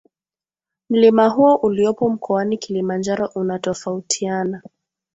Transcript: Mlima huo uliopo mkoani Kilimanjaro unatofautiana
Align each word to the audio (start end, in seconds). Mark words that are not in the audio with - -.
Mlima 0.89 1.27
huo 1.29 1.55
uliopo 1.55 2.09
mkoani 2.09 2.57
Kilimanjaro 2.57 3.29
unatofautiana 3.35 4.61